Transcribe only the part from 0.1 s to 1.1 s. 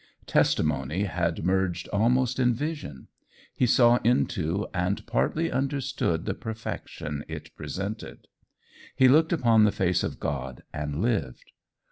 Testimony